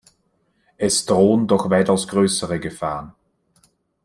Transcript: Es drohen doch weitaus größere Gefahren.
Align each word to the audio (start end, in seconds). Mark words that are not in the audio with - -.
Es 0.77 1.05
drohen 1.05 1.45
doch 1.45 1.69
weitaus 1.69 2.07
größere 2.07 2.59
Gefahren. 2.59 3.13